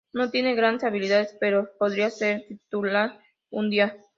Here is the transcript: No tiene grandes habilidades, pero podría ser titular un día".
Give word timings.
No 0.13 0.31
tiene 0.31 0.55
grandes 0.55 0.83
habilidades, 0.85 1.37
pero 1.39 1.77
podría 1.77 2.09
ser 2.09 2.47
titular 2.47 3.19
un 3.51 3.69
día". 3.69 3.99